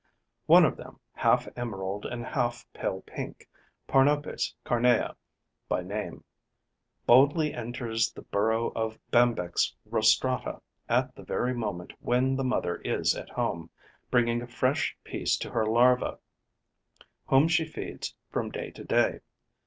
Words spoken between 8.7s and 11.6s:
of Bembex rostrata at the very